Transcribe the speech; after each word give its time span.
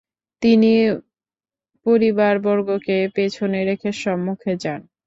তিনি 0.41 0.71
পরিবারবর্গকে 1.85 2.97
পেছনে 3.15 3.59
রেখে 3.69 3.89
সম্মুখে 4.03 4.53
যান। 4.63 4.81